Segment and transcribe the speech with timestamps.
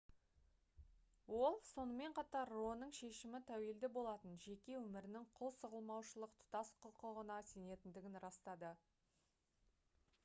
[1.39, 8.75] ол сонымен қатар ро-ның шешімі тәуелді болатын жеке өмірінің құл сұғылмаушылық тұтас құқығына сенетіндігін растады